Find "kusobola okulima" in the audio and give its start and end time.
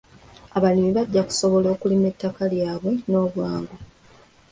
1.27-2.05